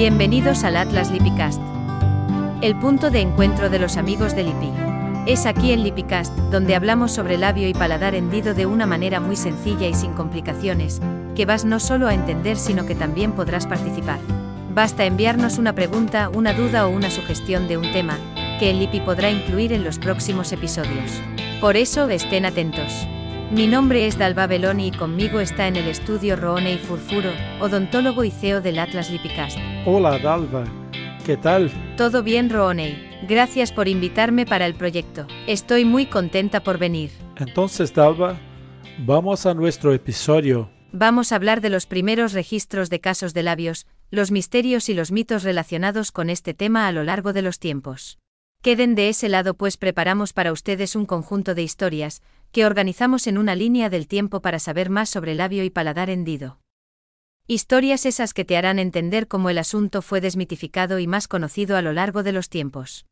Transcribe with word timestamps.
Bienvenidos 0.00 0.64
al 0.64 0.78
Atlas 0.78 1.10
Lipicast. 1.10 1.60
El 2.62 2.74
punto 2.74 3.10
de 3.10 3.20
encuentro 3.20 3.68
de 3.68 3.78
los 3.78 3.98
amigos 3.98 4.34
de 4.34 4.44
Lipi. 4.44 4.70
Es 5.26 5.44
aquí 5.44 5.72
en 5.72 5.82
Lipicast, 5.82 6.34
donde 6.50 6.74
hablamos 6.74 7.12
sobre 7.12 7.36
labio 7.36 7.68
y 7.68 7.74
paladar 7.74 8.14
hendido 8.14 8.54
de 8.54 8.64
una 8.64 8.86
manera 8.86 9.20
muy 9.20 9.36
sencilla 9.36 9.86
y 9.86 9.92
sin 9.92 10.14
complicaciones, 10.14 11.02
que 11.36 11.44
vas 11.44 11.66
no 11.66 11.78
solo 11.78 12.08
a 12.08 12.14
entender 12.14 12.56
sino 12.56 12.86
que 12.86 12.94
también 12.94 13.32
podrás 13.32 13.66
participar. 13.66 14.20
Basta 14.72 15.04
enviarnos 15.04 15.58
una 15.58 15.74
pregunta, 15.74 16.30
una 16.30 16.54
duda 16.54 16.86
o 16.86 16.90
una 16.90 17.10
sugestión 17.10 17.68
de 17.68 17.76
un 17.76 17.92
tema, 17.92 18.16
que 18.58 18.70
el 18.70 18.78
Lipi 18.78 19.00
podrá 19.00 19.30
incluir 19.30 19.70
en 19.74 19.84
los 19.84 19.98
próximos 19.98 20.50
episodios. 20.52 21.20
Por 21.60 21.76
eso, 21.76 22.08
estén 22.08 22.46
atentos. 22.46 23.06
Mi 23.50 23.66
nombre 23.66 24.06
es 24.06 24.16
Dalva 24.16 24.46
Beloni 24.46 24.86
y 24.86 24.90
conmigo 24.92 25.40
está 25.40 25.66
en 25.66 25.74
el 25.74 25.88
estudio 25.88 26.36
Roone 26.36 26.74
y 26.74 26.78
Furfuro, 26.78 27.32
odontólogo 27.60 28.22
y 28.22 28.30
CEO 28.30 28.60
del 28.60 28.78
Atlas 28.78 29.10
Lipicast. 29.10 29.58
Hola 29.86 30.20
Dalva, 30.20 30.62
¿qué 31.26 31.36
tal? 31.36 31.68
Todo 31.96 32.22
bien 32.22 32.48
Rooney, 32.48 32.96
gracias 33.28 33.72
por 33.72 33.88
invitarme 33.88 34.46
para 34.46 34.66
el 34.66 34.76
proyecto. 34.76 35.26
Estoy 35.48 35.84
muy 35.84 36.06
contenta 36.06 36.62
por 36.62 36.78
venir. 36.78 37.10
Entonces 37.38 37.92
Dalva, 37.92 38.38
vamos 38.98 39.44
a 39.46 39.52
nuestro 39.52 39.92
episodio. 39.92 40.70
Vamos 40.92 41.32
a 41.32 41.34
hablar 41.34 41.60
de 41.60 41.70
los 41.70 41.86
primeros 41.86 42.32
registros 42.34 42.88
de 42.88 43.00
casos 43.00 43.34
de 43.34 43.42
labios, 43.42 43.88
los 44.12 44.30
misterios 44.30 44.88
y 44.88 44.94
los 44.94 45.10
mitos 45.10 45.42
relacionados 45.42 46.12
con 46.12 46.30
este 46.30 46.54
tema 46.54 46.86
a 46.86 46.92
lo 46.92 47.02
largo 47.02 47.32
de 47.32 47.42
los 47.42 47.58
tiempos. 47.58 48.20
Queden 48.62 48.94
de 48.94 49.08
ese 49.08 49.30
lado 49.30 49.54
pues 49.54 49.78
preparamos 49.78 50.34
para 50.34 50.52
ustedes 50.52 50.94
un 50.94 51.06
conjunto 51.06 51.54
de 51.54 51.62
historias, 51.62 52.20
que 52.52 52.66
organizamos 52.66 53.26
en 53.26 53.38
una 53.38 53.54
línea 53.54 53.90
del 53.90 54.08
tiempo 54.08 54.42
para 54.42 54.58
saber 54.58 54.90
más 54.90 55.08
sobre 55.08 55.34
labio 55.34 55.64
y 55.64 55.70
paladar 55.70 56.10
hendido. 56.10 56.58
Historias 57.46 58.06
esas 58.06 58.32
que 58.32 58.44
te 58.44 58.56
harán 58.56 58.78
entender 58.78 59.26
cómo 59.26 59.50
el 59.50 59.58
asunto 59.58 60.02
fue 60.02 60.20
desmitificado 60.20 60.98
y 60.98 61.06
más 61.06 61.26
conocido 61.26 61.76
a 61.76 61.82
lo 61.82 61.92
largo 61.92 62.22
de 62.22 62.32
los 62.32 62.48
tiempos. 62.48 63.06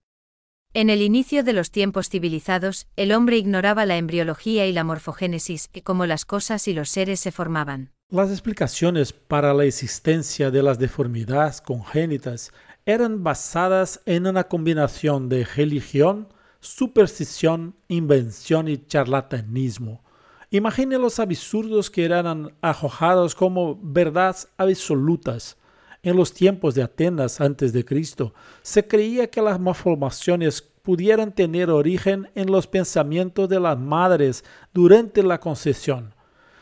En 0.75 0.91
el 0.91 1.03
inicio 1.03 1.43
de 1.45 1.55
los 1.55 1.71
tiempos 1.71 2.11
civilizados, 2.11 2.87
el 2.95 3.13
hombre 3.13 3.39
ignoraba 3.39 3.87
la 3.87 3.97
embriología 3.97 4.67
y 4.67 4.73
la 4.73 4.85
morfogénesis, 4.85 5.71
y 5.73 5.81
cómo 5.81 6.05
las 6.05 6.25
cosas 6.25 6.69
y 6.69 6.75
los 6.75 6.91
seres 6.91 7.21
se 7.21 7.33
formaban. 7.33 7.91
Las 8.11 8.31
explicaciones 8.31 9.13
para 9.13 9.55
la 9.55 9.65
existencia 9.65 10.51
de 10.51 10.63
las 10.63 10.79
deformidades 10.79 11.61
congénitas 11.61 12.53
eran 12.87 13.25
basadas 13.25 14.01
en 14.07 14.27
una 14.27 14.45
combinación 14.45 15.29
de 15.29 15.45
religión, 15.45 16.29
superstición, 16.61 17.75
invención 17.89 18.69
y 18.69 18.79
charlatanismo. 18.79 20.03
Imagine 20.51 20.99
los 20.99 21.19
absurdos 21.19 21.91
que 21.91 22.05
eran 22.05 22.53
arrojados 22.61 23.35
como 23.35 23.79
verdades 23.83 24.49
absolutas. 24.57 25.57
En 26.03 26.17
los 26.17 26.33
tiempos 26.33 26.75
de 26.75 26.83
Atenas 26.83 27.41
antes 27.41 27.73
de 27.73 27.85
Cristo, 27.85 28.33
se 28.63 28.87
creía 28.87 29.29
que 29.29 29.43
las 29.43 29.61
malformaciones 29.61 30.63
pudieran 30.63 31.35
tener 31.35 31.71
origen 31.71 32.31
en 32.35 32.51
los 32.51 32.67
pensamientos 32.67 33.49
de 33.49 33.61
las 33.61 33.79
madres 33.79 34.45
durante 34.73 35.23
la 35.23 35.39
concepción 35.39 36.15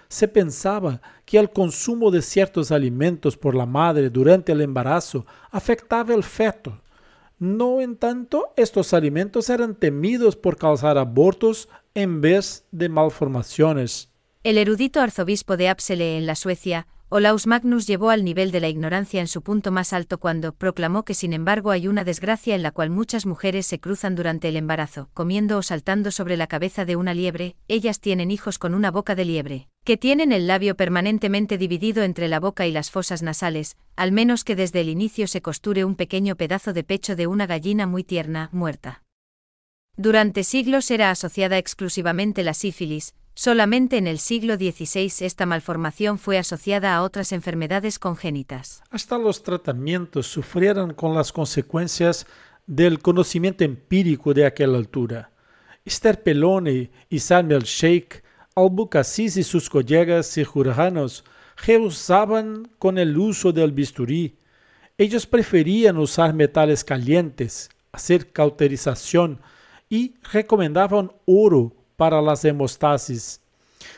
se 0.09 0.29
pensaba 0.29 1.01
que 1.25 1.39
el 1.39 1.51
consumo 1.51 2.11
de 2.11 2.23
ciertos 2.23 2.71
alimentos 2.71 3.37
por 3.37 3.55
la 3.55 3.67
madre 3.67 4.11
durante 4.11 4.53
el 4.53 4.61
embarazo 4.61 5.27
afectaba 5.51 6.15
el 6.15 6.23
feto. 6.23 6.81
No 7.39 7.83
en 7.83 7.97
tanto, 7.97 8.55
estos 8.57 8.95
alimentos 8.95 9.51
eran 9.51 9.75
temidos 9.75 10.37
por 10.37 10.57
causar 10.57 10.97
abortos 10.97 11.69
en 11.95 12.21
vez 12.23 12.65
de 12.71 12.89
malformaciones. 12.89 14.11
El 14.43 14.57
erudito 14.57 15.01
arzobispo 15.01 15.57
de 15.57 15.69
Apsele 15.69 16.17
en 16.17 16.27
la 16.27 16.35
Suecia, 16.35 16.87
Olaus 17.09 17.47
Magnus 17.47 17.87
llevó 17.87 18.11
al 18.11 18.25
nivel 18.25 18.51
de 18.51 18.59
la 18.59 18.69
ignorancia 18.69 19.21
en 19.21 19.29
su 19.29 19.41
punto 19.41 19.71
más 19.71 19.93
alto 19.93 20.19
cuando 20.19 20.53
proclamó 20.53 21.05
que 21.05 21.15
sin 21.15 21.33
embargo 21.33 21.71
hay 21.71 21.87
una 21.87 22.03
desgracia 22.03 22.57
en 22.57 22.65
la 22.65 22.73
cual 22.73 22.91
muchas 22.91 23.27
mujeres 23.27 23.65
se 23.65 23.79
cruzan 23.79 24.17
durante 24.17 24.49
el 24.49 24.57
embarazo, 24.57 25.09
comiendo 25.15 25.59
o 25.59 25.63
saltando 25.63 26.11
sobre 26.11 26.37
la 26.37 26.49
cabeza 26.49 26.85
de 26.85 26.97
una 26.97 27.15
liebre, 27.15 27.55
ellas 27.69 28.01
tienen 28.01 28.33
hijos 28.33 28.59
con 28.59 28.75
una 28.75 28.91
boca 28.91 29.15
de 29.15 29.25
liebre, 29.25 29.69
que 29.85 29.97
tienen 29.97 30.33
el 30.33 30.49
labio 30.49 30.77
permanentemente 30.77 31.59
dividido 31.59 32.03
entre 32.03 32.27
la 32.27 32.41
boca 32.41 32.67
y 32.67 32.73
las 32.73 32.91
fosas 32.91 33.23
nasales, 33.23 33.77
al 33.95 34.11
menos 34.11 34.43
que 34.43 34.57
desde 34.57 34.81
el 34.81 34.89
inicio 34.89 35.29
se 35.29 35.41
costure 35.41 35.85
un 35.85 35.95
pequeño 35.95 36.35
pedazo 36.35 36.73
de 36.73 36.83
pecho 36.83 37.15
de 37.15 37.29
una 37.29 37.47
gallina 37.47 37.87
muy 37.87 38.03
tierna, 38.03 38.51
muerta. 38.51 39.05
Durante 39.97 40.43
siglos 40.43 40.91
era 40.91 41.13
asociada 41.13 41.57
exclusivamente 41.57 42.43
la 42.43 42.53
sífilis, 42.53 43.15
Solamente 43.39 43.99
en 43.99 44.07
el 44.07 44.19
siglo 44.19 44.57
XVI 44.57 45.13
esta 45.21 45.45
malformación 45.45 46.19
fue 46.19 46.39
asociada 46.39 46.97
a 46.97 47.03
otras 47.03 47.33
enfermedades 47.33 47.99
congénitas. 47.99 48.83
Hasta 48.89 49.19
los 49.19 49.43
tratamientos 49.43 50.27
sufrieron 50.27 50.95
con 50.95 51.15
las 51.15 51.33
consecuencias 51.33 52.27
del 52.67 52.99
conocimiento 52.99 53.63
empírico 53.63 54.33
de 54.33 54.47
aquella 54.47 54.79
altura. 54.79 55.31
Esther 55.85 56.23
Pelone 56.23 56.91
y 57.11 57.19
Samuel 57.19 57.65
Sheikh, 57.65 58.25
Albucasis 58.55 59.37
y 59.37 59.43
sus 59.43 59.69
colegas 59.69 60.33
cirujanos 60.33 61.23
rehusaban 61.67 62.67
con 62.79 62.97
el 62.97 63.19
uso 63.19 63.53
del 63.53 63.73
bisturí. 63.73 64.39
Ellos 64.97 65.27
preferían 65.27 65.99
usar 65.99 66.33
metales 66.33 66.83
calientes, 66.85 67.69
hacer 67.93 68.33
cauterización 68.33 69.43
y 69.91 70.15
recomendaban 70.33 71.13
oro 71.27 71.76
para 71.97 72.21
las 72.21 72.45
hemostasis. 72.45 73.41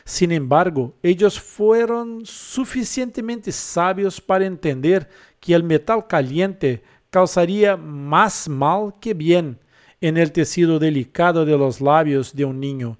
Sin 0.05 0.31
embargo, 0.31 0.93
ellos 1.03 1.39
fueron 1.39 2.25
suficientemente 2.25 3.51
sabios 3.51 4.19
para 4.19 4.45
entender 4.45 5.09
que 5.39 5.53
el 5.53 5.63
metal 5.63 6.07
caliente 6.07 6.83
causaría 7.09 7.75
más 7.77 8.47
mal 8.47 8.95
que 8.99 9.13
bien 9.13 9.59
en 10.01 10.17
el 10.17 10.31
tejido 10.31 10.79
delicado 10.79 11.45
de 11.45 11.57
los 11.57 11.81
labios 11.81 12.33
de 12.35 12.45
un 12.45 12.59
niño 12.59 12.97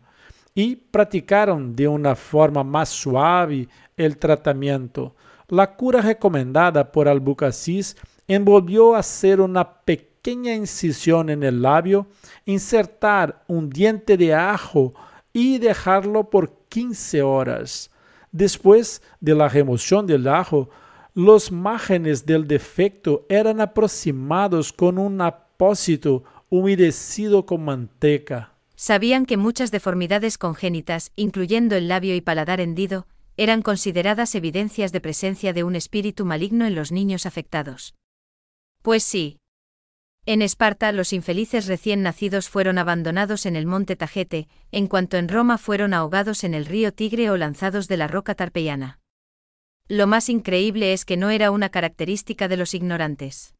y 0.54 0.76
practicaron 0.76 1.76
de 1.76 1.88
una 1.88 2.16
forma 2.16 2.64
más 2.64 2.90
suave 2.90 3.68
el 3.96 4.18
tratamiento. 4.18 5.16
La 5.48 5.76
cura 5.76 6.02
recomendada 6.02 6.92
por 6.92 7.08
Albucasis 7.08 7.96
envolvió 8.28 8.96
hacer 8.96 9.42
una 9.42 9.82
pequeña 9.82 10.09
pequeña 10.22 10.54
incisión 10.54 11.30
en 11.30 11.44
el 11.44 11.62
labio, 11.62 12.08
insertar 12.46 13.44
un 13.48 13.70
diente 13.70 14.18
de 14.18 14.34
ajo 14.34 14.94
y 15.32 15.60
dejarlo 15.60 16.30
por 16.30 16.68
15 16.68 17.22
horas. 17.22 17.90
Después 18.34 19.02
de 19.22 19.34
la 19.34 19.48
remoción 19.48 20.06
del 20.06 20.28
ajo, 20.28 20.70
los 21.14 21.54
márgenes 21.54 22.26
del 22.26 22.48
defecto 22.48 23.26
eran 23.30 23.62
aproximados 23.62 24.74
con 24.74 24.98
un 24.98 25.22
apósito 25.22 26.26
humedecido 26.50 27.46
con 27.46 27.64
manteca. 27.64 28.54
Sabían 28.76 29.26
que 29.26 29.38
muchas 29.38 29.72
deformidades 29.72 30.38
congénitas, 30.38 31.12
incluyendo 31.16 31.76
el 31.76 31.88
labio 31.88 32.14
y 32.16 32.22
paladar 32.22 32.60
hendido, 32.60 33.08
eran 33.38 33.62
consideradas 33.62 34.36
evidencias 34.36 34.92
de 34.92 35.00
presencia 35.00 35.54
de 35.54 35.64
un 35.64 35.76
espíritu 35.78 36.26
maligno 36.26 36.66
en 36.66 36.76
los 36.76 36.92
niños 36.92 37.26
afectados. 37.26 37.96
Pues 38.82 39.04
sí, 39.04 39.39
en 40.26 40.42
Esparta 40.42 40.92
los 40.92 41.14
infelices 41.14 41.66
recién 41.66 42.04
nacidos 42.04 42.50
fueron 42.50 42.78
abandonados 42.78 43.46
en 43.46 43.56
el 43.56 43.66
monte 43.66 43.96
Tajete, 43.96 44.48
en 44.72 44.88
cuanto 44.88 45.18
en 45.18 45.28
Roma 45.28 45.58
fueron 45.58 45.94
ahogados 45.94 46.44
en 46.44 46.54
el 46.54 46.66
río 46.66 46.94
Tigre 46.94 47.30
o 47.30 47.38
lanzados 47.38 47.88
de 47.88 47.98
la 47.98 48.08
roca 48.08 48.36
tarpeiana. 48.36 49.00
Lo 49.88 50.06
más 50.06 50.30
increíble 50.30 50.94
es 50.94 51.04
que 51.04 51.18
no 51.18 51.32
era 51.32 51.50
una 51.50 51.70
característica 51.70 52.48
de 52.48 52.58
los 52.58 52.76
ignorantes. 52.76 53.56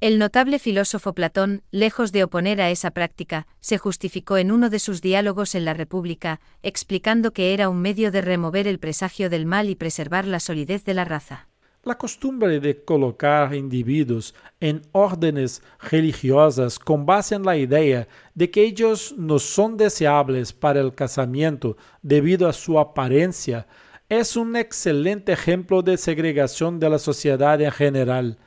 El 0.00 0.18
notable 0.18 0.58
filósofo 0.58 1.14
Platón, 1.14 1.62
lejos 1.70 2.10
de 2.10 2.24
oponer 2.24 2.60
a 2.60 2.70
esa 2.70 2.90
práctica, 2.90 3.46
se 3.60 3.78
justificó 3.78 4.36
en 4.36 4.50
uno 4.50 4.68
de 4.68 4.80
sus 4.80 5.00
diálogos 5.00 5.54
en 5.54 5.64
la 5.64 5.74
República, 5.74 6.40
explicando 6.62 7.32
que 7.32 7.54
era 7.54 7.68
un 7.68 7.80
medio 7.80 8.10
de 8.10 8.20
remover 8.20 8.66
el 8.66 8.80
presagio 8.80 9.30
del 9.30 9.46
mal 9.46 9.70
y 9.70 9.76
preservar 9.76 10.26
la 10.26 10.40
solidez 10.40 10.84
de 10.84 10.94
la 10.94 11.04
raza. 11.04 11.48
La 11.84 11.98
costumbre 11.98 12.60
de 12.60 12.82
colocar 12.82 13.54
individuos 13.54 14.34
en 14.58 14.80
órdenes 14.92 15.62
religiosas 15.90 16.78
con 16.78 17.04
base 17.04 17.34
en 17.34 17.42
la 17.42 17.58
idea 17.58 18.08
de 18.34 18.50
que 18.50 18.62
ellos 18.62 19.14
no 19.18 19.38
son 19.38 19.76
deseables 19.76 20.54
para 20.54 20.80
el 20.80 20.94
casamiento 20.94 21.76
debido 22.00 22.48
a 22.48 22.54
su 22.54 22.78
apariencia 22.78 23.66
es 24.08 24.34
un 24.34 24.56
excelente 24.56 25.32
ejemplo 25.32 25.82
de 25.82 25.98
segregación 25.98 26.78
de 26.78 26.88
la 26.88 26.98
sociedad 26.98 27.60
en 27.60 27.70
general, 27.70 28.38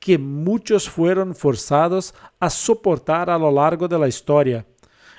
que 0.00 0.18
muchos 0.18 0.88
fueron 0.88 1.36
forzados 1.36 2.12
a 2.40 2.50
soportar 2.50 3.30
a 3.30 3.38
lo 3.38 3.52
largo 3.52 3.86
de 3.86 4.00
la 4.00 4.08
historia. 4.08 4.66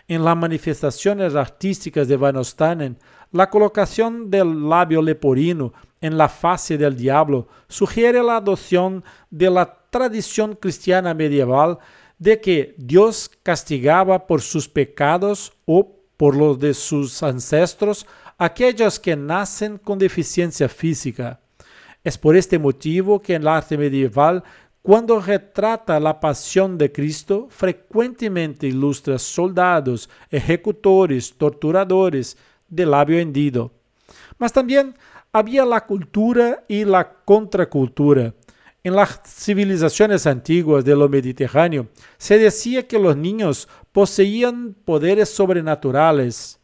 En 0.10 0.26
las 0.26 0.36
manifestaciones 0.36 1.36
artísticas 1.36 2.06
de 2.10 2.18
Van 2.18 2.36
Ostanen, 2.36 2.98
la 3.32 3.50
colocación 3.50 4.30
del 4.30 4.68
labio 4.68 5.02
leporino 5.02 5.72
en 6.02 6.18
la 6.18 6.28
fase 6.28 6.78
del 6.78 6.98
diablo 6.98 7.48
sugiere 7.68 8.22
la 8.22 8.38
adopción 8.38 9.04
de 9.30 9.50
la 9.50 9.78
tradición 9.90 10.56
cristiana 10.56 11.14
medieval 11.14 11.78
de 12.18 12.42
que 12.42 12.76
Dios 12.78 13.32
castigaba 13.44 14.28
por 14.28 14.42
sus 14.42 14.68
pecados 14.68 15.54
o 15.66 15.96
por 16.18 16.36
los 16.36 16.60
de 16.60 16.74
sus 16.74 17.24
ancestros 17.24 18.06
aquellos 18.38 19.00
que 19.00 19.16
nacen 19.16 19.78
con 19.78 20.00
deficiencia 20.00 20.68
física. 20.68 21.40
Es 22.04 22.18
por 22.18 22.36
este 22.36 22.58
motivo 22.58 23.22
que 23.22 23.36
en 23.36 23.44
el 23.44 23.48
arte 23.48 23.78
medieval, 23.78 24.44
cuando 24.82 25.20
retrata 25.20 26.00
la 26.00 26.20
pasión 26.20 26.78
de 26.78 26.92
Cristo, 26.92 27.48
frecuentemente 27.50 28.66
ilustra 28.66 29.20
soldados, 29.20 30.10
ejecutores, 30.32 31.36
torturadores 31.38 32.38
de 32.68 32.86
labio 32.88 33.20
hendido. 33.20 33.72
Mas 34.40 34.52
también 34.52 34.96
había 35.34 35.66
la 35.66 35.86
cultura 35.86 36.64
y 36.68 36.86
la 36.86 37.10
contracultura. 37.24 38.34
En 38.84 38.96
las 38.96 39.22
civilizaciones 39.26 40.26
antiguas 40.26 40.84
de 40.84 40.96
lo 40.96 41.08
Mediterráneo 41.08 41.88
se 42.18 42.38
decía 42.38 42.88
que 42.88 42.98
los 42.98 43.16
niños 43.16 43.68
poseían 43.92 44.76
poderes 44.86 45.30
sobrenaturales. 45.30 46.60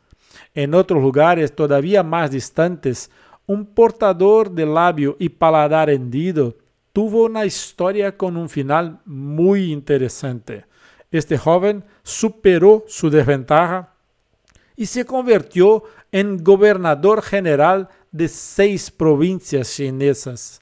En 0.54 0.74
otros 0.74 1.02
lugares 1.02 1.56
todavía 1.56 2.02
más 2.02 2.31
distantes, 2.31 3.12
un 3.46 3.66
portador 3.66 4.52
de 4.52 4.66
labio 4.66 5.16
y 5.19 5.30
paladar 5.30 5.90
hendido 5.90 6.58
tuvo 6.92 7.25
una 7.25 7.46
historia 7.46 8.18
con 8.18 8.36
un 8.36 8.50
final 8.50 9.00
muy 9.06 9.72
interesante. 9.72 10.66
Este 11.12 11.38
joven 11.38 11.86
superó 12.02 12.84
su 12.88 13.10
desventaja 13.12 13.94
y 14.75 14.88
se 14.88 15.06
convirtió 15.06 15.84
en 16.12 16.44
gobernador 16.44 17.22
general 17.22 17.90
de 18.12 18.27
seis 18.27 18.92
provincias 18.92 19.75
chinesas. 19.75 20.62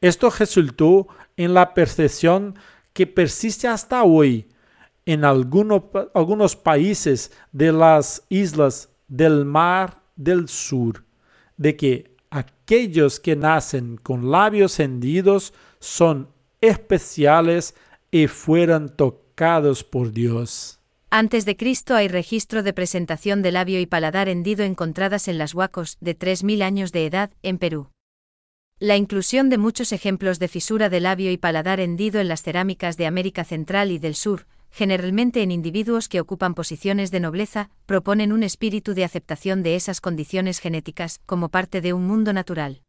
Esto 0.00 0.30
resultó 0.30 1.08
en 1.36 1.54
la 1.54 1.74
percepción 1.74 2.54
que 2.92 3.06
persiste 3.06 3.68
hasta 3.68 4.02
hoy 4.02 4.48
en 5.06 5.24
algunos, 5.24 6.56
países 6.56 7.32
de 7.50 7.72
las 7.72 8.24
islas 8.28 8.88
del 9.08 9.44
Mar 9.44 10.02
del 10.16 10.48
Sur, 10.48 11.04
de 11.56 11.76
que 11.76 12.16
aquellos 12.30 13.18
que 13.18 13.36
nacen 13.36 13.96
con 13.96 14.30
labios 14.30 14.78
hendidos 14.78 15.52
son 15.80 16.28
especiales 16.60 17.74
y 18.10 18.26
fueron 18.26 18.94
tocados 18.94 19.82
por 19.82 20.12
Dios. 20.12 20.78
Antes 21.14 21.44
de 21.44 21.58
Cristo 21.58 21.94
hay 21.94 22.08
registro 22.08 22.62
de 22.62 22.72
presentación 22.72 23.42
de 23.42 23.52
labio 23.52 23.78
y 23.80 23.84
paladar 23.84 24.30
hendido 24.30 24.64
encontradas 24.64 25.28
en 25.28 25.36
las 25.36 25.54
huacos 25.54 25.98
de 26.00 26.18
3.000 26.18 26.62
años 26.62 26.90
de 26.90 27.04
edad 27.04 27.30
en 27.42 27.58
Perú. 27.58 27.90
La 28.78 28.96
inclusión 28.96 29.50
de 29.50 29.58
muchos 29.58 29.92
ejemplos 29.92 30.38
de 30.38 30.48
fisura 30.48 30.88
de 30.88 31.00
labio 31.00 31.30
y 31.30 31.36
paladar 31.36 31.80
hendido 31.80 32.18
en 32.18 32.28
las 32.28 32.40
cerámicas 32.42 32.96
de 32.96 33.04
América 33.04 33.44
Central 33.44 33.90
y 33.90 33.98
del 33.98 34.14
Sur, 34.14 34.46
generalmente 34.70 35.42
en 35.42 35.50
individuos 35.50 36.08
que 36.08 36.18
ocupan 36.18 36.54
posiciones 36.54 37.10
de 37.10 37.20
nobleza, 37.20 37.68
proponen 37.84 38.32
un 38.32 38.42
espíritu 38.42 38.94
de 38.94 39.04
aceptación 39.04 39.62
de 39.62 39.76
esas 39.76 40.00
condiciones 40.00 40.60
genéticas 40.60 41.20
como 41.26 41.50
parte 41.50 41.82
de 41.82 41.92
un 41.92 42.06
mundo 42.06 42.32
natural. 42.32 42.80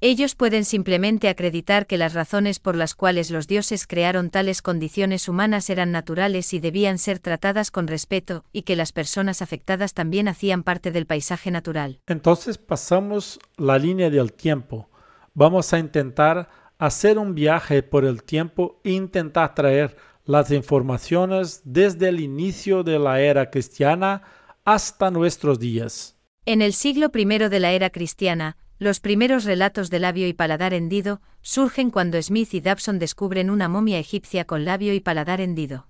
Ellos 0.00 0.34
pueden 0.34 0.64
simplemente 0.64 1.28
acreditar 1.28 1.86
que 1.86 1.96
las 1.96 2.12
razones 2.12 2.58
por 2.58 2.76
las 2.76 2.94
cuales 2.94 3.30
los 3.30 3.46
dioses 3.46 3.86
crearon 3.86 4.30
tales 4.30 4.60
condiciones 4.62 5.28
humanas 5.28 5.70
eran 5.70 5.90
naturales 5.90 6.52
y 6.52 6.58
debían 6.58 6.98
ser 6.98 7.18
tratadas 7.18 7.70
con 7.70 7.86
respeto, 7.86 8.44
y 8.52 8.62
que 8.62 8.76
las 8.76 8.92
personas 8.92 9.40
afectadas 9.40 9.94
también 9.94 10.28
hacían 10.28 10.62
parte 10.62 10.90
del 10.92 11.06
paisaje 11.06 11.50
natural. 11.50 12.00
Entonces 12.06 12.58
pasamos 12.58 13.38
la 13.56 13.78
línea 13.78 14.10
del 14.10 14.32
tiempo 14.32 14.90
vamos 15.36 15.72
a 15.74 15.78
intentar 15.78 16.48
hacer 16.78 17.18
un 17.18 17.34
viaje 17.34 17.82
por 17.82 18.04
el 18.04 18.24
tiempo 18.24 18.80
e 18.82 18.92
intentar 18.92 19.54
traer 19.54 19.96
las 20.24 20.50
informaciones 20.50 21.60
desde 21.64 22.08
el 22.08 22.20
inicio 22.20 22.82
de 22.82 22.98
la 22.98 23.20
era 23.20 23.50
cristiana 23.50 24.22
hasta 24.64 25.10
nuestros 25.10 25.60
días. 25.60 26.18
En 26.46 26.62
el 26.62 26.72
siglo 26.72 27.10
I 27.14 27.24
de 27.48 27.60
la 27.60 27.72
era 27.72 27.90
cristiana, 27.90 28.56
los 28.78 29.00
primeros 29.00 29.44
relatos 29.44 29.88
de 29.88 29.98
labio 29.98 30.26
y 30.28 30.34
paladar 30.34 30.74
hendido 30.74 31.22
surgen 31.40 31.90
cuando 31.90 32.20
Smith 32.20 32.52
y 32.52 32.60
Dabson 32.60 32.98
descubren 32.98 33.48
una 33.48 33.68
momia 33.68 33.98
egipcia 33.98 34.44
con 34.44 34.64
labio 34.64 34.92
y 34.92 35.00
paladar 35.00 35.40
hendido. 35.40 35.88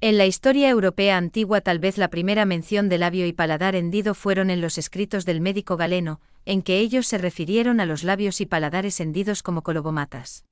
En 0.00 0.16
la 0.16 0.26
historia 0.26 0.68
europea 0.68 1.16
antigua 1.16 1.60
tal 1.60 1.80
vez 1.80 1.98
la 1.98 2.08
primera 2.08 2.44
mención 2.44 2.88
de 2.88 2.98
labio 2.98 3.26
y 3.26 3.32
paladar 3.32 3.74
hendido 3.74 4.14
fueron 4.14 4.48
en 4.48 4.60
los 4.60 4.78
escritos 4.78 5.24
del 5.24 5.40
médico 5.40 5.76
galeno, 5.76 6.20
en 6.44 6.62
que 6.62 6.78
ellos 6.78 7.08
se 7.08 7.18
refirieron 7.18 7.80
a 7.80 7.86
los 7.86 8.04
labios 8.04 8.40
y 8.40 8.46
paladares 8.46 9.00
hendidos 9.00 9.42
como 9.42 9.62
colobomatas. 9.62 10.44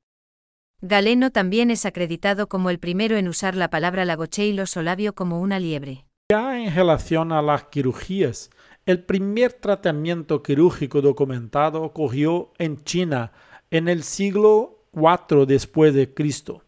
Galeno 0.80 1.30
también 1.30 1.70
es 1.70 1.86
acreditado 1.86 2.48
como 2.48 2.70
el 2.70 2.80
primero 2.80 3.16
en 3.16 3.28
usar 3.28 3.54
la 3.54 3.70
palabra 3.70 4.04
lagocheilos 4.04 4.76
o 4.76 4.82
labio 4.82 5.14
como 5.14 5.40
una 5.40 5.60
liebre. 5.60 6.06
Ya 6.28 6.60
en 6.60 6.74
relación 6.74 7.30
a 7.30 7.40
las 7.40 7.66
cirugías, 7.70 8.50
el 8.86 9.02
primer 9.02 9.52
tratamiento 9.52 10.42
quirúrgico 10.42 11.02
documentado 11.02 11.82
ocurrió 11.82 12.52
en 12.58 12.82
China 12.84 13.32
en 13.70 13.88
el 13.88 14.04
siglo 14.04 14.84
IV 14.94 15.44
después 15.46 15.92
de 15.92 16.14
Cristo. 16.14 16.62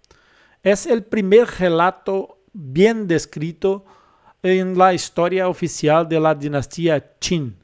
Es 0.65 0.87
el 0.87 1.05
primer 1.05 1.47
relato 1.47 2.41
bien 2.53 3.07
descrito 3.07 3.85
en 4.43 4.77
la 4.77 4.93
historia 4.93 5.49
oficial 5.49 6.09
de 6.09 6.19
la 6.19 6.35
dinastía 6.35 7.17
Qin. 7.19 7.57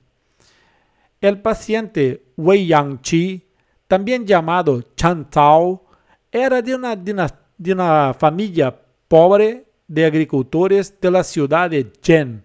El 1.21 1.43
paciente 1.43 2.27
Wei 2.37 2.67
Yangqi, 2.69 3.45
también 3.89 4.25
llamado 4.25 4.83
Chan 4.95 5.31
Tao, 5.31 5.85
era 6.31 6.63
de 6.63 6.75
una, 6.75 6.95
de 6.95 7.73
una 7.73 8.15
familia 8.15 8.75
pobre 9.09 9.67
de 9.87 10.07
agricultores 10.07 11.01
de 11.01 11.11
la 11.11 11.25
ciudad 11.25 11.71
de 11.71 11.93
Zhen 12.03 12.45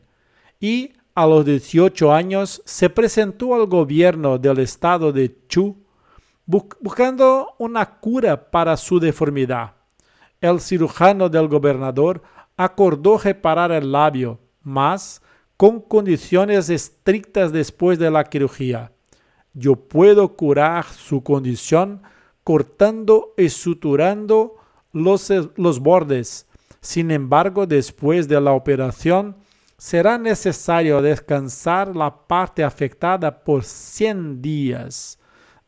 y 0.59 0.93
a 1.19 1.27
los 1.27 1.43
18 1.43 2.13
años 2.13 2.61
se 2.63 2.89
presentó 2.89 3.53
al 3.53 3.65
gobierno 3.65 4.37
del 4.37 4.59
estado 4.59 5.11
de 5.11 5.35
Chu 5.49 5.75
buscando 6.45 7.55
una 7.57 7.99
cura 7.99 8.49
para 8.49 8.77
su 8.77 9.01
deformidad. 9.01 9.73
El 10.39 10.61
cirujano 10.61 11.27
del 11.27 11.49
gobernador 11.49 12.23
acordó 12.55 13.17
reparar 13.17 13.73
el 13.73 13.91
labio, 13.91 14.39
mas 14.63 15.21
con 15.57 15.81
condiciones 15.81 16.69
estrictas 16.69 17.51
después 17.51 17.99
de 17.99 18.09
la 18.09 18.23
cirugía. 18.23 18.93
Yo 19.53 19.75
puedo 19.75 20.37
curar 20.37 20.85
su 20.85 21.21
condición 21.21 22.01
cortando 22.45 23.33
y 23.35 23.49
suturando 23.49 24.55
los, 24.93 25.29
los 25.57 25.79
bordes. 25.81 26.47
Sin 26.79 27.11
embargo, 27.11 27.67
después 27.67 28.29
de 28.29 28.39
la 28.39 28.53
operación, 28.53 29.35
será 29.79 30.17
necesario 30.17 31.01
descansar 31.01 31.95
la 31.95 32.27
parte 32.27 32.63
afectada 32.63 33.43
por 33.43 33.63
100 33.63 34.41
días. 34.41 35.17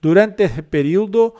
Durante 0.01 0.43
ese 0.43 0.63
periodo, 0.63 1.35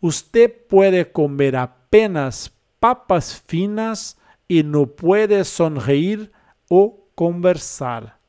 usted 0.00 0.52
puede 0.68 1.10
comer 1.10 1.56
apenas 1.56 2.52
papas 2.78 3.42
finas 3.46 4.18
y 4.46 4.62
no 4.62 4.86
puede 4.86 5.44
sonreír 5.44 6.30
o 6.68 7.08
conversar. 7.14 8.20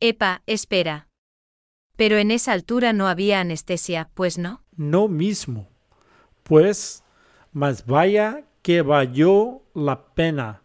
Epa, 0.00 0.42
espera. 0.46 1.08
Pero 1.96 2.18
en 2.18 2.30
esa 2.30 2.52
altura 2.52 2.92
no 2.92 3.08
había 3.08 3.40
anestesia, 3.40 4.10
pues 4.14 4.38
no. 4.38 4.62
No 4.76 5.08
mismo. 5.08 5.68
Pues, 6.42 7.02
más 7.52 7.86
vaya 7.86 8.44
que 8.62 8.82
valió 8.82 9.62
la 9.74 10.14
pena. 10.14 10.61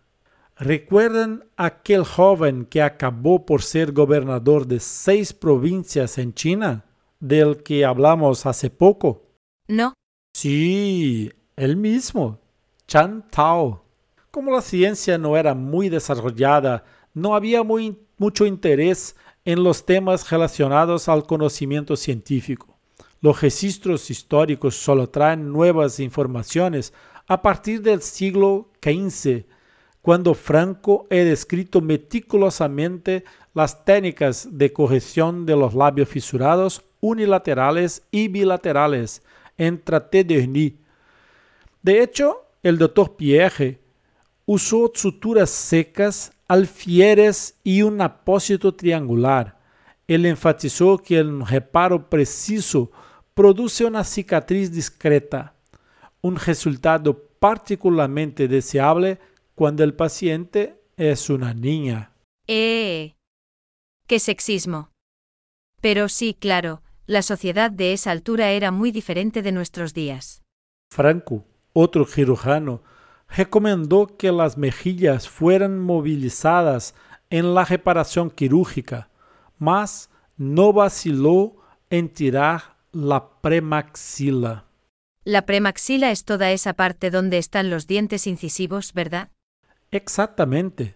¿Recuerdan 0.60 1.46
aquel 1.56 2.04
joven 2.04 2.66
que 2.66 2.82
acabó 2.82 3.46
por 3.46 3.62
ser 3.62 3.92
gobernador 3.92 4.66
de 4.66 4.80
seis 4.80 5.32
provincias 5.32 6.18
en 6.18 6.34
China, 6.34 6.86
del 7.20 7.62
que 7.62 7.86
hablamos 7.86 8.48
hace 8.48 8.72
poco? 8.72 9.28
No. 9.68 9.94
Sí, 10.34 11.32
él 11.56 11.78
mismo, 11.78 12.40
Chan 12.88 13.28
Tao. 13.30 13.84
Como 14.32 14.52
la 14.52 14.62
ciencia 14.62 15.20
no 15.20 15.38
era 15.38 15.54
muy 15.54 15.90
desarrollada, 15.90 16.86
no 17.14 17.36
había 17.36 17.62
muy, 17.62 18.00
mucho 18.18 18.48
interés 18.48 19.16
en 19.46 19.64
los 19.64 19.86
temas 19.86 20.30
relacionados 20.30 21.08
al 21.08 21.26
conocimiento 21.28 21.96
científico. 21.96 22.80
Los 23.22 23.42
registros 23.42 24.10
históricos 24.10 24.76
solo 24.76 25.08
traen 25.10 25.52
nuevas 25.52 26.00
informaciones 26.00 26.94
a 27.28 27.42
partir 27.42 27.82
del 27.82 28.02
siglo 28.02 28.72
XV, 28.82 29.46
cuando 30.08 30.34
Franco 30.34 31.06
ha 31.12 31.16
descrito 31.16 31.82
meticulosamente 31.82 33.26
las 33.54 33.84
técnicas 33.84 34.48
de 34.58 34.72
corrección 34.72 35.46
de 35.46 35.58
los 35.58 35.74
labios 35.74 36.08
fisurados 36.08 36.82
unilaterales 37.02 38.04
y 38.10 38.30
bilaterales 38.30 39.22
en 39.58 39.84
Traité 39.84 40.24
de 40.24 40.78
De 41.84 42.02
hecho, 42.02 42.46
el 42.64 42.78
doctor 42.78 43.18
Pierre 43.18 43.82
usó 44.46 44.90
suturas 44.94 45.50
secas, 45.50 46.32
alfieres 46.48 47.56
y 47.66 47.82
un 47.82 48.00
apósito 48.00 48.74
triangular. 48.74 49.60
Él 50.08 50.26
enfatizó 50.26 51.00
que 51.00 51.18
el 51.18 51.46
reparo 51.46 52.10
preciso 52.10 52.92
produce 53.34 53.84
una 53.84 54.06
cicatriz 54.06 54.72
discreta, 54.72 55.54
un 56.22 56.38
resultado 56.38 57.14
particularmente 57.42 58.48
deseable 58.48 59.20
cuando 59.58 59.84
el 59.84 59.96
paciente 59.96 60.80
es 60.98 61.32
una 61.32 61.56
niña. 61.56 62.12
¡Eh! 62.46 63.16
¡Qué 64.06 64.20
sexismo! 64.20 64.92
Pero 65.82 66.10
sí, 66.10 66.36
claro, 66.40 66.84
la 67.08 67.24
sociedad 67.24 67.72
de 67.72 67.92
esa 67.92 68.12
altura 68.12 68.52
era 68.52 68.70
muy 68.70 68.92
diferente 68.92 69.42
de 69.42 69.52
nuestros 69.52 69.96
días. 69.96 70.44
Franco, 70.92 71.44
otro 71.74 72.06
cirujano, 72.06 72.84
recomendó 73.28 74.16
que 74.16 74.32
las 74.32 74.60
mejillas 74.60 75.28
fueran 75.28 75.80
movilizadas 75.80 76.94
en 77.32 77.56
la 77.56 77.66
reparación 77.66 78.30
quirúrgica, 78.30 79.10
mas 79.58 80.12
no 80.38 80.72
vaciló 80.72 81.56
en 81.90 82.10
tirar 82.10 82.78
la 82.92 83.42
premaxila. 83.42 84.66
La 85.24 85.48
premaxila 85.48 86.12
es 86.12 86.26
toda 86.26 86.52
esa 86.52 86.74
parte 86.74 87.10
donde 87.10 87.40
están 87.40 87.72
los 87.72 87.88
dientes 87.88 88.28
incisivos, 88.28 88.94
¿verdad? 88.94 89.32
Exactamente. 89.92 90.96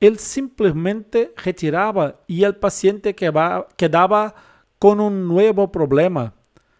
Él 0.00 0.18
simplemente 0.18 1.32
retiraba 1.42 2.20
y 2.26 2.44
el 2.44 2.56
paciente 2.56 3.14
quedaba 3.14 4.34
con 4.78 5.00
un 5.00 5.26
nuevo 5.26 5.72
problema. 5.72 6.34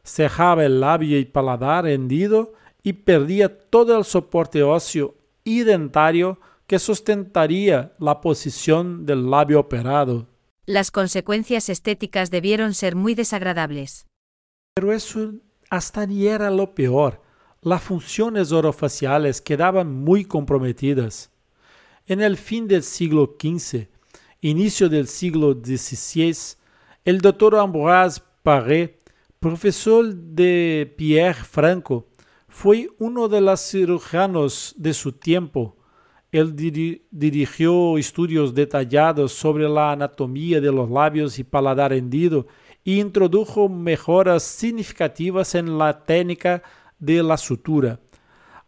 Cejaba 0.04 0.64
el 0.64 0.80
labio 0.80 1.18
y 1.18 1.24
paladar 1.24 1.86
hendido 1.86 2.52
y 2.82 2.92
perdía 2.92 3.58
todo 3.58 3.98
el 3.98 4.04
soporte 4.04 4.62
óseo 4.62 5.14
y 5.44 5.62
dentario 5.62 6.38
que 6.66 6.78
sustentaría 6.78 7.92
la 7.98 8.20
posición 8.20 9.06
del 9.06 9.30
labio 9.30 9.60
operado. 9.60 10.26
Las 10.66 10.90
consecuencias 10.90 11.68
estéticas 11.68 12.30
debieron 12.30 12.74
ser 12.74 12.96
muy 12.96 13.14
desagradables. 13.14 14.06
Pero 14.74 14.92
eso 14.92 15.32
hasta 15.70 16.06
ni 16.06 16.26
era 16.26 16.50
lo 16.50 16.74
peor. 16.74 17.22
Las 17.62 17.82
funciones 17.82 18.52
orofaciales 18.52 19.40
quedaban 19.40 19.92
muy 19.92 20.24
comprometidas. 20.24 21.30
En 22.08 22.20
el 22.20 22.36
fin 22.36 22.68
del 22.68 22.84
siglo 22.84 23.36
XV, 23.36 23.88
inicio 24.40 24.88
del 24.88 25.08
siglo 25.08 25.54
XVI, 25.54 26.56
el 27.04 27.20
doctor 27.20 27.56
Ambroise 27.56 28.22
Paré, 28.44 29.00
profesor 29.40 30.14
de 30.14 30.94
Pierre 30.96 31.42
Franco, 31.42 32.06
fue 32.46 32.88
uno 33.00 33.26
de 33.26 33.40
los 33.40 33.60
cirujanos 33.60 34.72
de 34.78 34.94
su 34.94 35.14
tiempo. 35.14 35.78
Él 36.30 36.54
dirigió 37.10 37.98
estudios 37.98 38.54
detallados 38.54 39.32
sobre 39.32 39.68
la 39.68 39.90
anatomía 39.90 40.60
de 40.60 40.70
los 40.70 40.88
labios 40.88 41.40
y 41.40 41.42
paladar 41.42 41.92
hendido 41.92 42.46
e 42.84 42.92
introdujo 42.92 43.68
mejoras 43.68 44.44
significativas 44.44 45.56
en 45.56 45.76
la 45.76 46.04
técnica 46.04 46.62
de 47.00 47.20
la 47.24 47.36
sutura. 47.36 47.98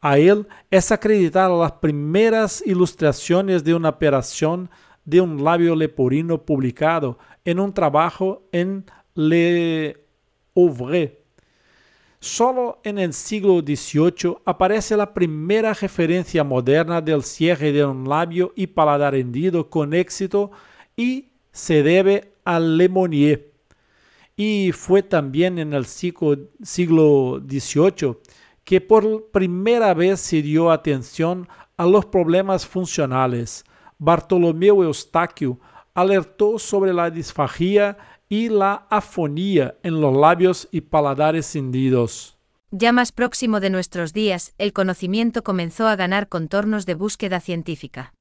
A 0.01 0.19
él 0.19 0.47
es 0.71 0.93
acreditada 0.93 1.49
las 1.57 1.73
primeras 1.73 2.63
ilustraciones 2.65 3.65
de 3.65 3.75
una 3.75 3.89
operación 3.89 4.71
de 5.05 5.21
un 5.21 5.43
labio 5.43 5.75
leporino 5.75 6.43
publicado 6.45 7.19
en 7.45 7.59
un 7.59 7.73
trabajo 7.73 8.43
en 8.53 8.85
Le 9.15 9.97
Ouvre. 10.55 11.23
Solo 12.21 12.81
en 12.85 12.99
el 12.99 13.13
siglo 13.13 13.61
XVIII 13.61 14.39
aparece 14.45 14.97
la 14.97 15.15
primera 15.15 15.73
referencia 15.73 16.45
moderna 16.45 17.01
del 17.01 17.23
cierre 17.23 17.73
de 17.73 17.85
un 17.85 18.09
labio 18.09 18.53
y 18.55 18.67
paladar 18.67 19.15
hendido 19.15 19.71
con 19.71 19.95
éxito 19.95 20.51
y 20.97 21.29
se 21.53 21.83
debe 21.83 22.33
a 22.45 22.61
Lemonnier. 22.61 23.53
Y 24.37 24.73
fue 24.73 25.03
también 25.03 25.59
en 25.59 25.73
el 25.73 25.87
siglo, 25.87 26.39
siglo 26.63 27.43
XVIII 27.49 28.17
que 28.69 28.83
por 28.83 29.31
primera 29.31 29.95
vez 29.95 30.21
se 30.21 30.43
dio 30.43 30.71
atención 30.71 31.49
a 31.79 31.87
los 31.87 32.05
problemas 32.05 32.67
funcionales. 32.67 33.65
Bartolomeu 33.97 34.83
Eustaquio 34.83 35.59
alertó 35.95 36.59
sobre 36.59 36.93
la 36.93 37.09
disfagia 37.09 37.97
y 38.29 38.51
la 38.51 38.87
afonía 38.91 39.79
en 39.83 40.03
los 40.03 40.15
labios 40.15 40.69
y 40.71 40.83
paladares 40.83 41.57
hendidos. 41.57 42.37
Ya 42.71 42.93
más 42.93 43.11
próximo 43.11 43.59
de 43.61 43.71
nuestros 43.71 44.13
días, 44.13 44.53
el 44.59 44.75
conocimiento 44.75 45.43
comenzó 45.43 45.89
a 45.89 45.97
ganar 45.97 46.29
contornos 46.29 46.85
de 46.85 46.93
búsqueda 46.93 47.41
científica. 47.41 48.13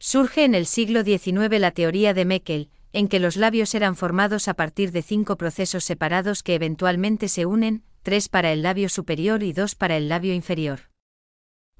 Surge 0.00 0.42
en 0.42 0.56
el 0.56 0.66
siglo 0.66 1.04
XIX 1.04 1.60
la 1.60 1.70
teoría 1.70 2.14
de 2.14 2.24
Meckel, 2.24 2.68
en 2.92 3.06
que 3.06 3.20
los 3.20 3.36
labios 3.36 3.76
eran 3.76 3.94
formados 3.94 4.48
a 4.48 4.54
partir 4.54 4.90
de 4.90 5.02
cinco 5.02 5.36
procesos 5.36 5.84
separados 5.84 6.42
que 6.42 6.56
eventualmente 6.56 7.28
se 7.28 7.46
unen, 7.46 7.84
tres 8.02 8.28
para 8.28 8.52
el 8.52 8.62
labio 8.62 8.88
superior 8.88 9.42
y 9.42 9.52
dos 9.52 9.74
para 9.74 9.96
el 9.96 10.08
labio 10.08 10.34
inferior. 10.34 10.90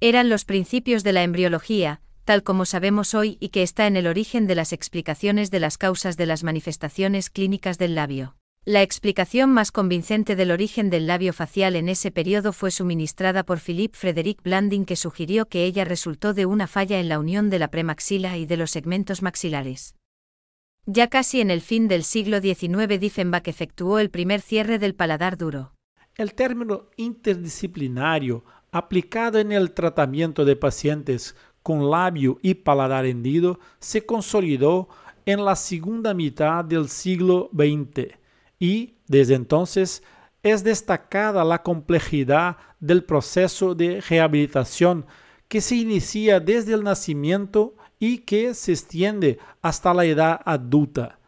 Eran 0.00 0.28
los 0.28 0.44
principios 0.44 1.04
de 1.04 1.12
la 1.12 1.22
embriología, 1.22 2.00
tal 2.24 2.42
como 2.42 2.64
sabemos 2.64 3.14
hoy 3.14 3.36
y 3.40 3.50
que 3.50 3.62
está 3.62 3.86
en 3.86 3.96
el 3.96 4.06
origen 4.06 4.46
de 4.46 4.54
las 4.54 4.72
explicaciones 4.72 5.50
de 5.50 5.60
las 5.60 5.78
causas 5.78 6.16
de 6.16 6.26
las 6.26 6.44
manifestaciones 6.44 7.30
clínicas 7.30 7.78
del 7.78 7.94
labio. 7.94 8.36
La 8.64 8.82
explicación 8.82 9.50
más 9.50 9.72
convincente 9.72 10.36
del 10.36 10.52
origen 10.52 10.88
del 10.88 11.08
labio 11.08 11.32
facial 11.32 11.74
en 11.74 11.88
ese 11.88 12.12
periodo 12.12 12.52
fue 12.52 12.70
suministrada 12.70 13.42
por 13.42 13.58
Philippe 13.58 13.98
Frederick 13.98 14.40
Blanding 14.40 14.84
que 14.84 14.94
sugirió 14.94 15.46
que 15.46 15.64
ella 15.64 15.84
resultó 15.84 16.32
de 16.32 16.46
una 16.46 16.68
falla 16.68 17.00
en 17.00 17.08
la 17.08 17.18
unión 17.18 17.50
de 17.50 17.58
la 17.58 17.68
premaxila 17.68 18.38
y 18.38 18.46
de 18.46 18.56
los 18.56 18.70
segmentos 18.70 19.20
maxilares. 19.20 19.96
Ya 20.86 21.08
casi 21.08 21.40
en 21.40 21.50
el 21.50 21.60
fin 21.60 21.88
del 21.88 22.04
siglo 22.04 22.40
XIX 22.40 23.00
Diefenbach 23.00 23.48
efectuó 23.48 23.98
el 23.98 24.10
primer 24.10 24.40
cierre 24.40 24.78
del 24.78 24.94
paladar 24.94 25.36
duro. 25.36 25.74
El 26.16 26.34
término 26.34 26.90
interdisciplinario 26.96 28.44
aplicado 28.70 29.38
en 29.38 29.52
el 29.52 29.72
tratamiento 29.72 30.44
de 30.44 30.56
pacientes 30.56 31.34
con 31.62 31.90
labio 31.90 32.38
y 32.42 32.54
paladar 32.54 33.06
hendido 33.06 33.58
se 33.78 34.04
consolidó 34.04 34.88
en 35.24 35.44
la 35.44 35.56
segunda 35.56 36.12
mitad 36.12 36.64
del 36.64 36.88
siglo 36.88 37.50
XX 37.52 38.18
y, 38.58 38.94
desde 39.06 39.34
entonces, 39.34 40.02
es 40.42 40.64
destacada 40.64 41.44
la 41.44 41.62
complejidad 41.62 42.56
del 42.80 43.04
proceso 43.04 43.74
de 43.74 44.00
rehabilitación 44.00 45.06
que 45.48 45.60
se 45.60 45.76
inicia 45.76 46.40
desde 46.40 46.74
el 46.74 46.82
nacimiento 46.82 47.74
y 47.98 48.18
que 48.18 48.54
se 48.54 48.72
extiende 48.72 49.38
hasta 49.60 49.94
la 49.94 50.04
edad 50.04 50.40
adulta, 50.44 51.18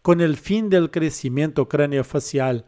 con 0.00 0.20
el 0.20 0.36
fin 0.36 0.70
del 0.70 0.90
crecimiento 0.90 1.68
craneofacial. 1.68 2.64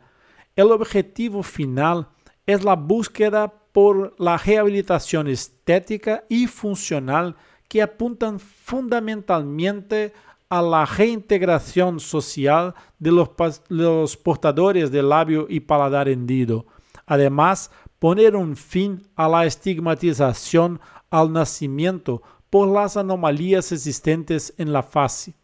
El 0.56 0.70
objetivo 0.70 1.42
final 1.42 2.08
es 2.46 2.62
la 2.62 2.76
búsqueda 2.76 3.52
por 3.72 4.14
la 4.18 4.36
rehabilitación 4.36 5.26
estética 5.26 6.24
y 6.28 6.46
funcional 6.46 7.34
que 7.68 7.82
apuntan 7.82 8.38
fundamentalmente 8.38 10.12
a 10.48 10.62
la 10.62 10.86
reintegración 10.86 11.98
social 11.98 12.74
de 13.00 13.10
los, 13.10 14.16
portadores 14.16 14.92
de 14.92 15.02
labio 15.02 15.46
y 15.48 15.58
paladar 15.58 16.08
hendido. 16.08 16.66
Además, 17.06 17.72
poner 17.98 18.36
un 18.36 18.54
fin 18.54 19.02
a 19.16 19.28
la 19.28 19.46
estigmatización 19.46 20.80
al 21.10 21.32
nacimiento 21.32 22.22
por 22.48 22.68
las 22.68 22.96
anomalías 22.96 23.72
existentes 23.72 24.54
en 24.56 24.72
la 24.72 24.84
fase. 24.84 25.34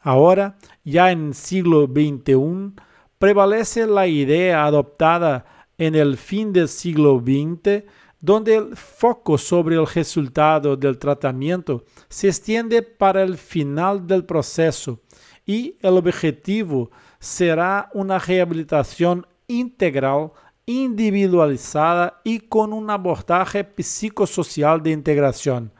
Ahora, 0.00 0.56
ya 0.84 1.10
en 1.10 1.28
el 1.28 1.34
siglo 1.34 1.86
XXI, 1.86 2.80
prevalece 3.18 3.86
la 3.86 4.06
idea 4.06 4.64
adoptada 4.64 5.44
en 5.78 5.94
el 5.94 6.16
fin 6.16 6.52
del 6.52 6.68
siglo 6.68 7.20
XX, 7.20 7.84
donde 8.20 8.56
el 8.56 8.76
foco 8.76 9.38
sobre 9.38 9.76
el 9.76 9.86
resultado 9.86 10.76
del 10.76 10.98
tratamiento 10.98 11.84
se 12.08 12.28
extiende 12.28 12.82
para 12.82 13.22
el 13.22 13.36
final 13.36 14.06
del 14.06 14.24
proceso 14.24 15.00
y 15.44 15.76
el 15.80 15.96
objetivo 15.96 16.90
será 17.20 17.88
una 17.94 18.18
rehabilitación 18.18 19.26
integral, 19.46 20.32
individualizada 20.64 22.20
y 22.24 22.40
con 22.40 22.72
un 22.72 22.90
abordaje 22.90 23.66
psicosocial 23.78 24.82
de 24.82 24.90
integración. 24.90 25.72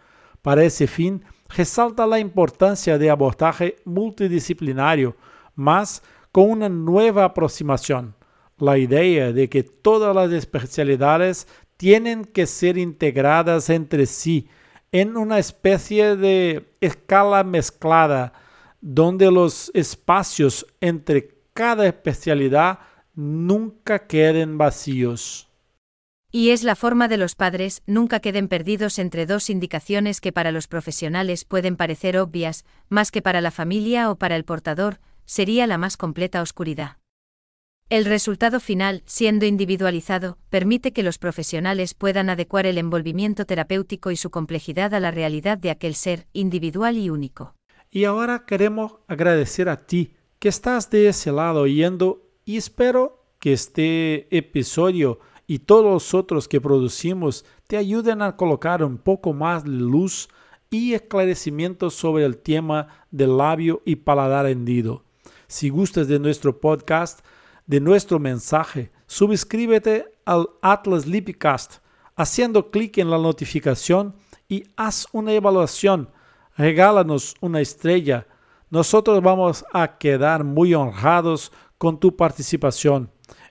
Para 0.43 0.63
ese 0.63 0.87
fin, 0.87 1.25
resalta 1.49 2.07
la 2.07 2.21
importancia 2.21 2.97
de 2.97 3.11
abordaje 3.11 3.77
multidisciplinario, 3.85 5.17
más 5.57 6.03
con 6.37 6.51
una 6.51 6.69
nueva 6.69 7.25
aproximación 7.25 8.15
la 8.59 8.77
idea 8.77 9.33
de 9.33 9.49
que 9.49 9.63
todas 9.63 10.15
las 10.15 10.31
especialidades 10.33 11.49
tienen 11.79 12.27
que 12.27 12.47
ser 12.47 12.77
integradas 12.77 13.71
entre 13.71 14.05
sí 14.05 14.47
en 14.93 15.17
una 15.17 15.39
especie 15.39 16.15
de 16.15 16.77
escala 16.83 17.43
mezclada 17.43 18.35
donde 18.83 19.31
los 19.31 19.71
espacios 19.73 20.67
entre 20.83 21.39
cada 21.55 21.87
especialidad 21.87 22.81
nunca 23.15 24.07
queden 24.07 24.59
vacíos. 24.59 25.49
Y 26.31 26.51
es 26.51 26.65
la 26.65 26.77
forma 26.77 27.09
de 27.09 27.17
los 27.17 27.35
padres 27.35 27.81
nunca 27.87 28.21
queden 28.21 28.49
perdidos 28.49 28.99
entre 28.99 29.25
dos 29.25 29.49
indicaciones 29.49 30.21
que 30.21 30.33
para 30.33 30.53
los 30.53 30.69
profesionales 30.69 31.47
pueden 31.47 31.77
parecer 31.79 32.19
obvias, 32.19 32.67
más 32.91 33.11
que 33.11 33.23
para 33.23 33.41
la 33.41 33.51
familia 33.51 34.11
o 34.11 34.17
para 34.17 34.37
el 34.37 34.45
portador, 34.45 35.01
sería 35.27 35.67
la 35.67 35.79
más 35.79 35.97
completa 35.97 36.41
oscuridad. 36.41 36.97
El 37.89 38.05
resultado 38.05 38.59
final, 38.59 39.05
siendo 39.07 39.47
individualizado, 39.47 40.39
permite 40.51 40.93
que 40.93 41.05
los 41.05 41.19
profesionales 41.19 41.95
puedan 41.95 42.31
adecuar 42.31 42.67
el 42.67 42.79
envolvimiento 42.79 43.45
terapéutico 43.45 44.11
y 44.11 44.17
su 44.17 44.31
complejidad 44.31 44.93
a 44.93 44.99
la 44.99 45.13
realidad 45.13 45.57
de 45.57 45.71
aquel 45.71 45.95
ser 45.95 46.27
individual 46.33 46.97
y 46.97 47.11
único. 47.11 47.55
Y 47.93 48.05
ahora 48.05 48.45
queremos 48.45 48.97
agradecer 49.07 49.69
a 49.69 49.87
ti 49.87 50.15
que 50.41 50.49
estás 50.49 50.91
de 50.91 51.09
ese 51.09 51.31
lado 51.31 51.61
oyendo 51.61 52.29
y 52.45 52.57
espero 52.57 53.25
que 53.39 53.53
este 53.53 54.37
episodio 54.37 55.21
y 55.47 55.61
todos 55.61 55.85
los 55.85 56.13
otros 56.13 56.49
que 56.49 56.61
producimos 56.61 57.45
te 57.69 57.77
ayuden 57.77 58.21
a 58.21 58.37
colocar 58.37 58.83
un 58.83 58.99
poco 58.99 59.33
más 59.33 59.63
de 59.63 59.71
luz 59.71 60.29
y 60.71 60.95
esclarecimiento 60.95 61.91
sobre 61.91 62.25
el 62.25 62.39
tema 62.39 62.89
del 63.13 63.37
labio 63.37 63.81
y 63.85 63.97
paladar 63.97 64.47
hendido. 64.47 65.06
Si 65.49 65.69
gustas 65.69 66.09
de 66.09 66.19
nuestro 66.19 66.61
podcast, 66.61 67.21
de 67.67 67.81
nuestro 67.81 68.19
mensaje, 68.19 68.91
suscríbete 69.07 70.07
al 70.25 70.49
Atlas 70.61 71.07
Lipicast 71.07 71.79
haciendo 72.17 72.71
clic 72.71 72.99
en 72.99 73.11
la 73.11 73.19
notificación 73.19 74.15
y 74.49 74.65
haz 74.77 75.07
una 75.13 75.33
evaluación. 75.33 76.11
Regálanos 76.57 77.35
una 77.41 77.61
estrella. 77.61 78.27
Nosotros 78.71 79.23
vamos 79.23 79.65
a 79.73 79.99
quedar 79.99 80.43
muy 80.43 80.75
honrados 80.75 81.53
con 81.79 82.01
tu 82.01 82.17
participación. 82.17 83.11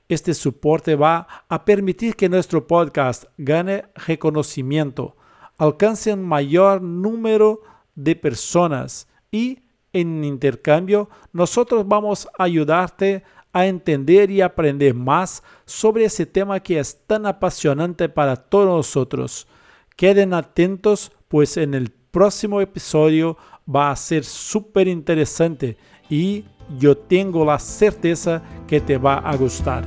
Este 0.10 0.34
soporte 0.34 0.96
va 0.96 1.28
a 1.48 1.64
permitir 1.64 2.16
que 2.16 2.30
nuestro 2.30 2.68
podcast 2.68 3.26
gane 3.38 3.86
reconocimiento, 3.96 5.16
alcance 5.58 6.14
un 6.14 6.24
mayor 6.24 6.82
número 6.82 7.62
de 7.96 8.16
personas 8.16 9.08
y 9.32 9.65
en 9.96 10.26
intercambio 10.26 11.10
nosotros 11.32 11.88
vamos 11.88 12.28
a 12.38 12.44
ayudarte 12.44 13.24
a 13.54 13.66
entender 13.66 14.30
y 14.30 14.42
aprender 14.42 14.94
más 14.94 15.42
sobre 15.64 16.04
ese 16.04 16.26
tema 16.26 16.60
que 16.60 16.80
es 16.80 17.00
tan 17.08 17.26
apasionante 17.26 18.10
para 18.10 18.36
todos 18.36 18.68
nosotros. 18.68 19.48
Queden 19.96 20.34
atentos, 20.34 21.14
pues 21.30 21.56
en 21.56 21.74
el 21.74 21.92
próximo 21.92 22.60
episodio 22.60 23.38
va 23.74 23.92
a 23.92 23.96
ser 23.96 24.26
súper 24.26 24.90
interesante 24.90 25.78
y 26.10 26.44
yo 26.78 26.98
tengo 26.98 27.46
la 27.46 27.58
certeza 27.58 28.44
que 28.68 28.82
te 28.82 28.98
va 28.98 29.20
a 29.20 29.38
gustar. 29.38 29.86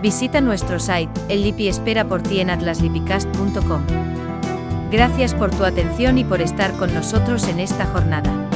Visita 0.00 0.40
nuestro 0.40 0.80
site, 0.80 1.12
el 1.28 1.42
Lipi 1.42 1.68
espera 1.68 2.08
por 2.08 2.22
ti 2.22 2.40
en 2.40 2.48
atlaslipicast.com. 2.48 3.82
Gracias 4.90 5.34
por 5.34 5.50
tu 5.50 5.64
atención 5.64 6.16
y 6.16 6.24
por 6.24 6.40
estar 6.40 6.72
con 6.78 6.94
nosotros 6.94 7.46
en 7.48 7.60
esta 7.60 7.84
jornada. 7.84 8.49